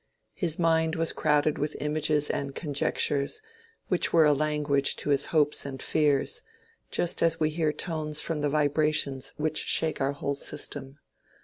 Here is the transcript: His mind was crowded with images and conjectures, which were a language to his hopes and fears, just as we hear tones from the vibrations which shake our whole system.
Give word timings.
His 0.33 0.57
mind 0.57 0.95
was 0.95 1.13
crowded 1.13 1.59
with 1.59 1.77
images 1.79 2.31
and 2.31 2.55
conjectures, 2.55 3.39
which 3.87 4.11
were 4.11 4.25
a 4.25 4.33
language 4.33 4.95
to 4.95 5.11
his 5.11 5.27
hopes 5.27 5.63
and 5.63 5.79
fears, 5.79 6.41
just 6.89 7.21
as 7.21 7.39
we 7.39 7.51
hear 7.51 7.71
tones 7.71 8.19
from 8.19 8.41
the 8.41 8.49
vibrations 8.49 9.31
which 9.37 9.59
shake 9.59 10.01
our 10.01 10.13
whole 10.13 10.33
system. 10.33 10.97